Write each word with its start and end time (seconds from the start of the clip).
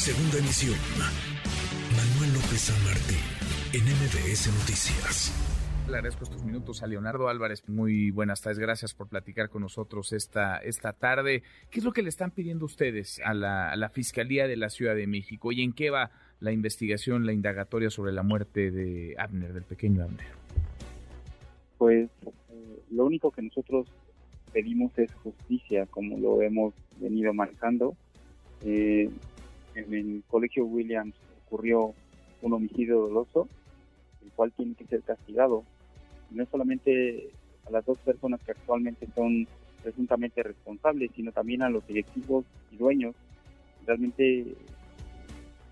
Segunda 0.00 0.38
emisión. 0.38 0.78
Manuel 1.92 2.32
López 2.32 2.72
San 2.72 2.84
Martín, 2.86 3.20
en 3.74 3.84
MBS 3.84 4.48
Noticias. 4.48 5.30
Le 5.86 5.96
agradezco 5.96 6.24
estos 6.24 6.42
minutos 6.42 6.82
a 6.82 6.86
Leonardo 6.86 7.28
Álvarez. 7.28 7.68
Muy 7.68 8.10
buenas 8.10 8.40
tardes. 8.40 8.58
Gracias 8.58 8.94
por 8.94 9.08
platicar 9.08 9.50
con 9.50 9.60
nosotros 9.60 10.14
esta, 10.14 10.56
esta 10.56 10.94
tarde. 10.94 11.42
¿Qué 11.70 11.80
es 11.80 11.84
lo 11.84 11.92
que 11.92 12.00
le 12.02 12.08
están 12.08 12.30
pidiendo 12.30 12.64
ustedes 12.64 13.20
a 13.22 13.34
la, 13.34 13.70
a 13.70 13.76
la 13.76 13.90
Fiscalía 13.90 14.48
de 14.48 14.56
la 14.56 14.70
Ciudad 14.70 14.94
de 14.94 15.06
México? 15.06 15.52
¿Y 15.52 15.60
en 15.60 15.74
qué 15.74 15.90
va 15.90 16.10
la 16.40 16.50
investigación, 16.50 17.26
la 17.26 17.34
indagatoria 17.34 17.90
sobre 17.90 18.12
la 18.12 18.22
muerte 18.22 18.70
de 18.70 19.14
Abner, 19.18 19.52
del 19.52 19.64
pequeño 19.64 20.04
Abner? 20.04 20.28
Pues 21.76 22.08
eh, 22.24 22.82
lo 22.90 23.04
único 23.04 23.30
que 23.32 23.42
nosotros 23.42 23.86
pedimos 24.50 24.98
es 24.98 25.12
justicia, 25.16 25.84
como 25.84 26.16
lo 26.16 26.40
hemos 26.40 26.72
venido 26.98 27.34
manejando. 27.34 27.94
Eh, 28.62 29.10
en 29.74 29.94
el 29.94 30.22
Colegio 30.28 30.64
Williams 30.64 31.14
ocurrió 31.46 31.94
un 32.42 32.52
homicidio 32.52 33.00
doloso, 33.00 33.48
el 34.22 34.30
cual 34.32 34.52
tiene 34.52 34.74
que 34.74 34.86
ser 34.86 35.02
castigado. 35.02 35.64
No 36.30 36.46
solamente 36.46 37.30
a 37.66 37.70
las 37.70 37.84
dos 37.84 37.98
personas 37.98 38.40
que 38.42 38.52
actualmente 38.52 39.06
son 39.14 39.46
presuntamente 39.82 40.42
responsables, 40.42 41.10
sino 41.14 41.32
también 41.32 41.62
a 41.62 41.70
los 41.70 41.86
directivos 41.86 42.44
y 42.70 42.76
dueños. 42.76 43.14
Realmente 43.86 44.54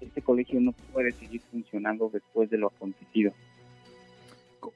este 0.00 0.22
colegio 0.22 0.60
no 0.60 0.72
puede 0.92 1.12
seguir 1.12 1.40
funcionando 1.50 2.10
después 2.12 2.50
de 2.50 2.58
lo 2.58 2.68
acontecido. 2.68 3.32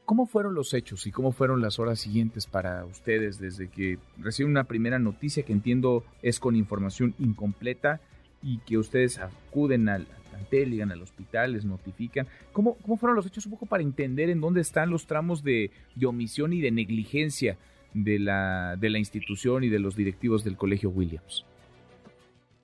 ¿Cómo 0.04 0.26
fueron 0.26 0.54
los 0.54 0.74
hechos 0.74 1.06
y 1.06 1.10
cómo 1.10 1.32
fueron 1.32 1.60
las 1.60 1.78
horas 1.78 2.00
siguientes 2.00 2.46
para 2.46 2.84
ustedes 2.84 3.38
desde 3.38 3.68
que 3.68 3.98
reciben 4.18 4.50
una 4.50 4.64
primera 4.64 4.98
noticia 4.98 5.42
que 5.42 5.52
entiendo 5.52 6.04
es 6.22 6.38
con 6.38 6.54
información 6.54 7.14
incompleta 7.18 8.00
y 8.42 8.58
que 8.58 8.78
ustedes 8.78 9.18
acuden 9.18 9.88
al, 9.88 10.06
plantel, 10.30 10.70
llegan 10.70 10.92
al 10.92 11.02
hospital, 11.02 11.52
les 11.52 11.64
notifican? 11.64 12.26
¿Cómo, 12.52 12.76
¿Cómo 12.76 12.96
fueron 12.96 13.16
los 13.16 13.26
hechos 13.26 13.46
un 13.46 13.52
poco 13.52 13.66
para 13.66 13.82
entender 13.82 14.30
en 14.30 14.40
dónde 14.40 14.60
están 14.60 14.90
los 14.90 15.06
tramos 15.06 15.42
de, 15.42 15.70
de 15.94 16.06
omisión 16.06 16.52
y 16.52 16.60
de 16.60 16.70
negligencia 16.70 17.56
de 17.94 18.18
la, 18.18 18.76
de 18.76 18.90
la 18.90 18.98
institución 18.98 19.64
y 19.64 19.68
de 19.68 19.78
los 19.78 19.96
directivos 19.96 20.44
del 20.44 20.56
Colegio 20.56 20.90
Williams? 20.90 21.44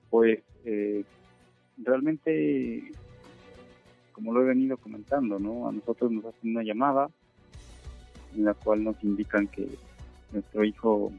Pues 0.09 0.39
eh, 0.65 1.03
realmente, 1.77 2.91
como 4.11 4.33
lo 4.33 4.41
he 4.41 4.45
venido 4.45 4.77
comentando, 4.77 5.39
¿no? 5.39 5.67
A 5.67 5.71
nosotros 5.71 6.11
nos 6.11 6.25
hacen 6.25 6.51
una 6.51 6.63
llamada 6.63 7.09
en 8.35 8.45
la 8.45 8.53
cual 8.53 8.83
nos 8.83 9.01
indican 9.03 9.47
que 9.47 9.67
nuestro 10.31 10.63
hijo, 10.63 11.11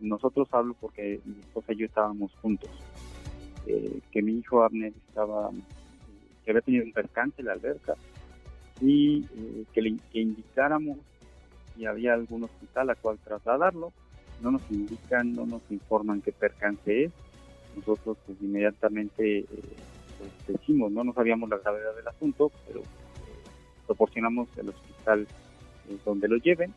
nosotros 0.00 0.48
hablo 0.52 0.74
porque 0.80 1.20
mi 1.24 1.40
esposa 1.40 1.72
y 1.72 1.76
yo 1.76 1.86
estábamos 1.86 2.32
juntos, 2.42 2.70
eh, 3.66 4.00
que 4.10 4.22
mi 4.22 4.38
hijo 4.38 4.62
Abner 4.62 4.92
estaba, 5.08 5.50
que 6.44 6.50
había 6.50 6.62
tenido 6.62 6.84
un 6.84 6.92
percance 6.92 7.40
en 7.40 7.46
la 7.46 7.52
alberca 7.52 7.94
y 8.80 9.24
eh, 9.24 9.64
que 9.72 9.82
le 9.82 9.96
que 10.12 10.20
indicáramos 10.20 10.98
si 11.74 11.84
había 11.86 12.14
algún 12.14 12.44
hospital 12.44 12.90
a 12.90 12.94
cual 12.94 13.18
trasladarlo. 13.18 13.92
No 14.42 14.50
nos 14.50 14.62
indican, 14.70 15.32
no 15.32 15.46
nos 15.46 15.62
informan 15.70 16.20
qué 16.20 16.30
percance 16.30 17.04
es. 17.04 17.12
Nosotros 17.74 18.16
pues 18.24 18.38
inmediatamente 18.40 19.38
eh, 19.38 19.46
pues, 20.18 20.58
decimos, 20.58 20.92
no, 20.92 21.04
no 21.04 21.12
sabíamos 21.12 21.48
la 21.48 21.58
gravedad 21.58 21.94
del 21.96 22.08
asunto, 22.08 22.52
pero 22.66 22.82
proporcionamos 23.86 24.48
el 24.58 24.68
hospital 24.68 25.26
donde 26.04 26.28
lo 26.28 26.36
lleven. 26.36 26.72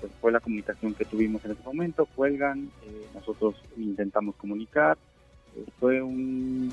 Pues 0.00 0.12
fue 0.20 0.32
la 0.32 0.40
comunicación 0.40 0.94
que 0.94 1.04
tuvimos 1.04 1.44
en 1.44 1.52
ese 1.52 1.62
momento, 1.62 2.06
cuelgan, 2.14 2.70
eh, 2.84 3.06
nosotros 3.14 3.54
intentamos 3.76 4.34
comunicar, 4.36 4.98
eh, 5.56 5.64
fue 5.78 6.02
un, 6.02 6.72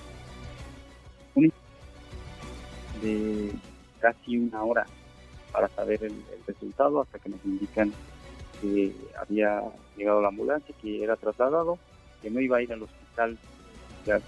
de 3.01 3.51
casi 3.99 4.37
una 4.37 4.63
hora 4.63 4.85
para 5.51 5.67
saber 5.69 6.03
el, 6.03 6.11
el, 6.11 6.45
resultado 6.47 7.01
hasta 7.01 7.19
que 7.19 7.29
nos 7.29 7.43
indican 7.45 7.93
que 8.61 8.93
había 9.19 9.61
llegado 9.97 10.21
la 10.21 10.29
ambulancia, 10.29 10.73
que 10.81 11.03
era 11.03 11.15
trasladado, 11.15 11.77
que 12.21 12.29
no 12.29 12.39
iba 12.39 12.57
a 12.57 12.61
ir 12.61 12.71
al 12.71 12.83
hospital, 12.83 13.37
ya 14.05 14.19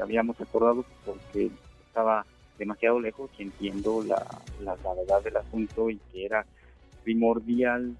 habíamos 0.00 0.40
acordado 0.40 0.84
porque 1.04 1.50
estaba 1.86 2.24
demasiado 2.58 3.00
lejos 3.00 3.30
y 3.38 3.42
entiendo 3.42 4.02
la, 4.04 4.24
la 4.60 4.76
gravedad 4.76 5.22
del 5.22 5.36
asunto 5.36 5.90
y 5.90 5.98
que 6.12 6.26
era 6.26 6.44
primordial 7.06 7.96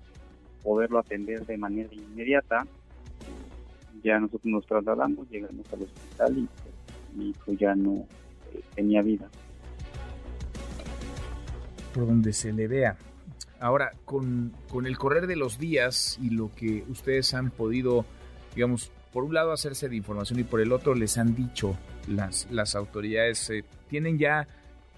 poderlo 0.65 0.99
atender 0.99 1.47
de 1.47 1.57
manera 1.57 1.89
inmediata. 1.95 2.67
Ya 4.03 4.19
nosotros 4.19 4.47
nos 4.47 4.67
trasladamos, 4.67 5.31
llegamos 5.31 5.65
al 5.73 5.83
hospital 5.83 6.39
y 6.39 6.47
pues, 6.47 6.75
mi 7.15 7.29
hijo 7.31 7.53
ya 7.53 7.77
no 7.77 8.05
eh, 8.53 8.61
tenía 8.75 9.03
vida. 9.03 9.29
Por 11.95 12.09
donde 12.09 12.33
se 12.33 12.53
le 12.53 12.67
vea. 12.67 12.97
Ahora, 13.61 13.93
con, 14.05 14.53
con 14.69 14.87
el 14.87 14.99
correr 14.99 15.29
de 15.29 15.37
los 15.37 15.57
días 15.61 16.19
y 16.21 16.31
lo 16.31 16.51
que 16.53 16.85
ustedes 16.89 17.33
han 17.33 17.53
podido, 17.53 18.05
digamos, 18.57 18.91
por 19.13 19.23
un 19.23 19.35
lado 19.35 19.53
hacerse 19.53 19.89
de 19.89 19.95
información 19.95 20.41
y 20.41 20.43
por 20.43 20.61
el 20.61 20.73
otro 20.73 20.97
les 20.97 21.17
han 21.17 21.37
dicho 21.37 21.79
las, 22.09 22.49
las 22.51 22.75
autoridades, 22.75 23.49
eh, 23.51 23.65
tienen 23.89 24.19
ya 24.19 24.49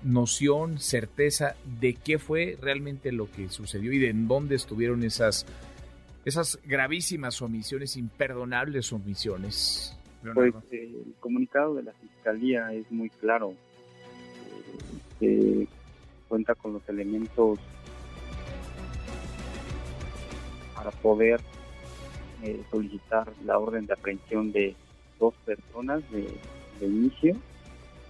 noción, 0.03 0.79
certeza 0.79 1.57
de 1.81 1.95
qué 1.95 2.19
fue 2.19 2.57
realmente 2.61 3.13
lo 3.13 3.31
que 3.31 3.49
sucedió 3.49 3.93
y 3.93 3.99
de 3.99 4.11
en 4.11 4.29
dónde 4.29 4.55
estuvieron 4.55 5.03
esas, 5.03 5.47
esas 6.25 6.59
gravísimas 6.65 7.43
omisiones, 7.43 7.97
imperdonables 7.97 8.93
omisiones. 8.93 9.97
Pues 10.35 10.55
eh, 10.73 10.91
el 11.07 11.15
comunicado 11.21 11.75
de 11.75 11.85
la 11.85 11.93
Fiscalía 11.93 12.73
es 12.73 12.91
muy 12.91 13.11
claro, 13.11 13.55
eh, 15.21 15.67
cuenta 16.29 16.55
con 16.55 16.75
los 16.75 16.89
elementos 16.89 17.59
para 20.75 20.91
poder 20.91 21.41
eh, 22.43 22.63
solicitar 22.71 23.33
la 23.45 23.59
orden 23.59 23.87
de 23.87 23.95
aprehensión 23.95 24.53
de 24.53 24.77
dos 25.19 25.35
personas 25.45 26.09
de, 26.13 26.29
de 26.79 26.87
inicio. 26.87 27.37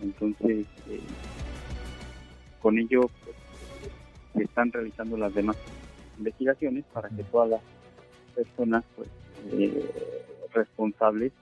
Entonces, 0.03 0.67
eh, 0.89 1.01
con 2.61 2.79
ello 2.79 3.11
pues, 3.25 3.37
se 4.35 4.43
están 4.45 4.73
realizando 4.73 5.17
las 5.17 5.35
demás 5.35 5.57
investigaciones 6.19 6.85
para 6.93 7.09
que 7.09 7.23
todas 7.25 7.51
las 7.51 7.61
personas 8.35 8.85
pues, 8.97 9.09
eh, 9.53 9.91
responsables 10.53 11.33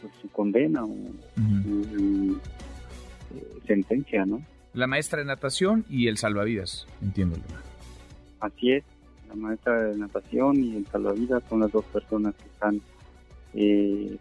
pues, 0.00 0.12
su 0.20 0.28
condena 0.30 0.84
o 0.84 0.88
uh 0.88 1.14
-huh. 1.36 1.62
su 1.62 2.40
eh, 3.36 3.60
sentencia, 3.66 4.24
¿no? 4.26 4.42
La 4.74 4.86
maestra 4.86 5.20
de 5.20 5.24
natación 5.26 5.84
y 5.88 6.08
el 6.08 6.18
salvavidas, 6.18 6.86
entiendo. 7.00 7.36
Así 8.40 8.72
es, 8.72 8.84
la 9.28 9.34
maestra 9.36 9.84
de 9.84 9.96
natación 9.96 10.62
y 10.62 10.76
el 10.76 10.86
salvavidas 10.86 11.42
son 11.48 11.60
las 11.60 11.72
dos 11.72 11.84
personas 11.86 12.34
que 12.34 12.44
están 12.46 12.80
eh, 13.54 14.16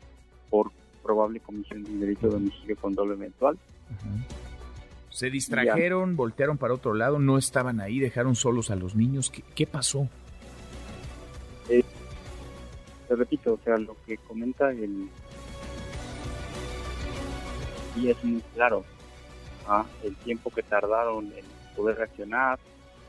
por 0.49 0.71
probable 1.03 1.39
comisión 1.39 1.83
de 1.83 1.91
un 1.91 1.99
delito 1.99 2.29
de 2.29 2.35
homicidio 2.37 2.75
con 2.77 2.95
doble 2.95 3.15
eventual. 3.15 3.57
Se 5.09 5.29
distrajeron, 5.29 6.11
ya. 6.11 6.15
voltearon 6.15 6.57
para 6.57 6.73
otro 6.73 6.93
lado, 6.93 7.19
no 7.19 7.37
estaban 7.37 7.79
ahí, 7.79 7.99
dejaron 7.99 8.35
solos 8.35 8.71
a 8.71 8.75
los 8.75 8.95
niños. 8.95 9.29
¿Qué, 9.29 9.43
qué 9.53 9.67
pasó? 9.67 10.07
Eh, 11.69 11.83
te 13.07 13.15
repito, 13.15 13.53
o 13.53 13.59
sea, 13.63 13.77
lo 13.77 13.95
que 14.05 14.17
comenta 14.17 14.71
el 14.71 15.09
y 17.95 18.09
es 18.09 18.23
muy 18.23 18.41
claro. 18.55 18.83
¿ah? 19.67 19.85
El 20.03 20.15
tiempo 20.17 20.49
que 20.49 20.63
tardaron 20.63 21.25
en 21.25 21.45
poder 21.75 21.97
reaccionar, 21.97 22.59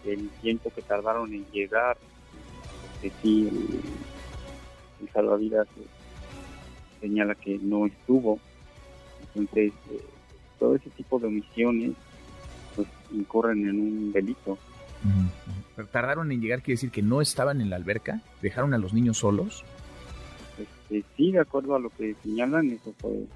el 0.05 0.29
tiempo 0.43 0.71
que 0.75 0.83
tardaron 0.83 1.33
en 1.33 1.47
llegar, 1.53 1.97
que 3.01 3.11
sí, 3.23 3.49
el, 3.49 3.81
el 5.01 5.13
salvavidas 5.13 5.67
señala 7.05 7.35
que 7.35 7.59
no 7.59 7.85
estuvo. 7.87 8.39
Entonces, 9.35 9.73
eh, 9.91 10.01
todo 10.59 10.75
ese 10.77 10.89
tipo 10.91 11.19
de 11.19 11.27
omisiones 11.27 11.93
pues 12.75 12.89
incurren 13.13 13.69
en 13.69 13.79
un 13.79 14.13
delito. 14.13 14.57
Pero 15.77 15.89
tardaron 15.89 16.33
en 16.33 16.41
llegar, 16.41 16.63
quiere 16.63 16.77
decir 16.77 16.91
que 16.91 17.03
no 17.03 17.21
estaban 17.21 17.61
en 17.61 17.69
la 17.69 17.77
alberca, 17.77 18.23
dejaron 18.41 18.73
a 18.73 18.79
los 18.79 18.95
niños 18.95 19.19
solos. 19.19 19.65
Este, 20.59 21.05
sí, 21.15 21.33
de 21.33 21.41
acuerdo 21.41 21.75
a 21.75 21.79
lo 21.79 21.91
que 21.91 22.15
señalan, 22.23 22.71
eso 22.71 22.95
fue 22.99 23.27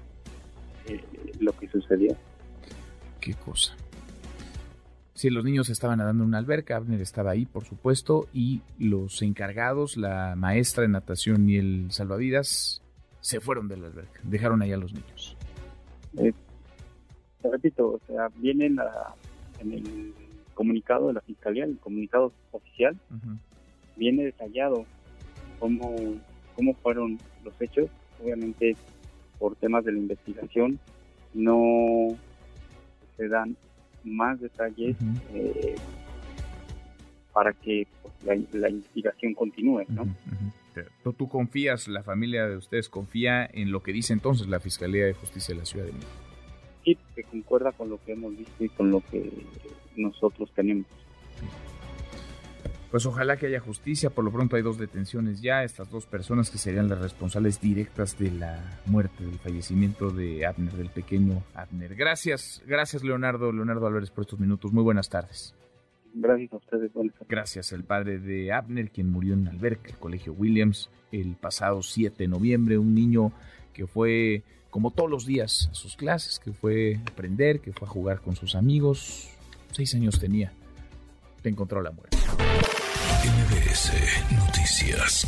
eh, 0.87 1.03
lo 1.39 1.51
que 1.51 1.67
sucedió. 1.67 2.15
Qué 3.19 3.35
cosa. 3.35 3.75
Sí, 5.13 5.29
los 5.29 5.43
niños 5.43 5.69
estaban 5.69 5.99
nadando 5.99 6.23
en 6.23 6.29
una 6.29 6.37
alberca, 6.39 6.77
Abner 6.77 7.01
estaba 7.01 7.31
ahí, 7.31 7.45
por 7.45 7.65
supuesto, 7.65 8.27
y 8.33 8.61
los 8.79 9.21
encargados, 9.21 9.97
la 9.97 10.35
maestra 10.35 10.83
de 10.83 10.87
natación 10.87 11.49
y 11.49 11.57
el 11.57 11.91
salvavidas, 11.91 12.81
se 13.21 13.39
fueron 13.39 13.67
de 13.67 13.77
la 13.77 13.87
alberca, 13.87 14.19
dejaron 14.23 14.61
ahí 14.61 14.71
a 14.71 14.77
los 14.77 14.93
niños. 14.93 15.37
Eh, 16.17 16.33
te 17.41 17.49
repito, 17.49 17.87
o 17.93 17.99
sea, 18.07 18.29
viene 18.35 18.65
en, 18.65 18.75
la, 18.75 19.13
el 19.59 20.13
comunicado 20.53 21.07
de 21.07 21.13
la 21.13 21.21
Fiscalía, 21.21 21.65
el 21.65 21.77
comunicado 21.77 22.31
oficial, 22.51 22.97
uh 23.11 23.15
-huh. 23.15 23.37
viene 23.95 24.25
detallado 24.25 24.85
cómo, 25.59 25.95
cómo 26.55 26.73
fueron 26.75 27.17
los 27.43 27.53
hechos. 27.61 27.89
Obviamente, 28.21 28.75
por 29.37 29.55
temas 29.55 29.85
de 29.85 29.93
la 29.93 29.99
investigación, 29.99 30.79
no 31.33 32.17
se 33.15 33.27
dan 33.27 33.55
más 34.03 34.39
detalles 34.39 34.97
eh, 35.33 35.75
para 37.33 37.53
que 37.53 37.87
pues, 38.01 38.53
la, 38.53 38.69
investigación 38.69 39.33
continúe, 39.33 39.85
¿no? 39.89 40.03
¿Tú, 41.03 41.27
confías, 41.27 41.87
la 41.87 42.03
familia 42.03 42.47
de 42.47 42.57
ustedes 42.57 42.89
confía 42.89 43.49
en 43.51 43.71
lo 43.71 43.81
que 43.81 43.91
dice 43.91 44.13
entonces 44.13 44.47
la 44.47 44.59
Fiscalía 44.59 45.05
de 45.05 45.13
Justicia 45.13 45.53
de 45.53 45.59
la 45.59 45.65
Ciudad 45.65 45.85
de 45.85 45.93
México? 45.93 46.11
Sí, 46.83 46.97
que 47.15 47.23
concuerda 47.23 47.71
con 47.71 47.89
lo 47.89 48.03
que 48.03 48.13
hemos 48.13 48.35
visto 48.37 48.63
y 48.63 48.69
con 48.69 48.91
lo 48.91 49.01
que 49.01 49.29
nosotros 49.95 50.49
tenemos. 50.55 50.85
Pues 52.91 53.05
ojalá 53.05 53.37
que 53.37 53.45
haya 53.45 53.59
justicia. 53.59 54.09
Por 54.09 54.25
lo 54.25 54.31
pronto 54.31 54.55
hay 54.55 54.63
dos 54.63 54.79
detenciones 54.79 55.41
ya. 55.41 55.63
Estas 55.63 55.91
dos 55.91 56.05
personas 56.07 56.49
que 56.49 56.57
serían 56.57 56.89
las 56.89 56.99
responsables 56.99 57.61
directas 57.61 58.17
de 58.17 58.31
la 58.31 58.81
muerte, 58.87 59.23
del 59.23 59.37
fallecimiento 59.37 60.09
de 60.09 60.45
Abner, 60.45 60.73
del 60.73 60.89
pequeño 60.89 61.43
Abner. 61.53 61.95
Gracias, 61.95 62.63
gracias 62.65 63.03
Leonardo, 63.03 63.51
Leonardo 63.51 63.85
Álvarez 63.85 64.09
por 64.09 64.23
estos 64.23 64.39
minutos. 64.39 64.73
Muy 64.73 64.83
buenas 64.83 65.09
tardes. 65.09 65.53
Gracias 66.13 66.53
a 66.53 66.57
ustedes. 66.57 66.91
Gracias 67.27 67.73
al 67.73 67.83
padre 67.83 68.19
de 68.19 68.51
Abner, 68.51 68.91
quien 68.91 69.09
murió 69.09 69.33
en 69.33 69.47
Alberca, 69.47 69.89
el 69.89 69.97
Colegio 69.97 70.33
Williams, 70.33 70.89
el 71.11 71.35
pasado 71.35 71.81
7 71.81 72.15
de 72.17 72.27
noviembre. 72.27 72.77
Un 72.77 72.93
niño 72.95 73.31
que 73.73 73.87
fue, 73.87 74.43
como 74.69 74.91
todos 74.91 75.09
los 75.09 75.25
días, 75.25 75.69
a 75.71 75.75
sus 75.75 75.95
clases, 75.95 76.39
que 76.39 76.51
fue 76.51 76.95
a 76.95 77.11
aprender, 77.11 77.59
que 77.59 77.73
fue 77.73 77.87
a 77.87 77.91
jugar 77.91 78.21
con 78.21 78.35
sus 78.35 78.55
amigos. 78.55 79.29
Seis 79.71 79.93
años 79.95 80.19
tenía. 80.19 80.51
Te 81.41 81.49
encontró 81.49 81.81
la 81.81 81.91
muerte. 81.91 82.17
MBS 83.23 83.91
Noticias. 84.35 85.27